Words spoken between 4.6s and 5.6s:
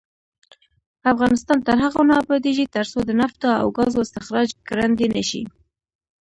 ګړندی نشي.